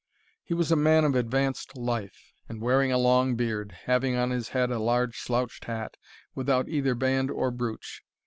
He 0.43 0.55
was 0.55 0.71
a 0.71 0.75
man 0.75 1.05
of 1.05 1.13
advanced 1.13 1.77
life, 1.77 2.33
and 2.49 2.59
wearing 2.59 2.91
a 2.91 2.97
long 2.97 3.35
beard, 3.35 3.77
having 3.85 4.15
on 4.15 4.31
his 4.31 4.49
head 4.49 4.71
a 4.71 4.79
large 4.79 5.19
slouched 5.19 5.65
hat, 5.65 5.95
without 6.33 6.67
either 6.67 6.95
band 6.95 7.29
or 7.29 7.51
brooch. 7.51 8.01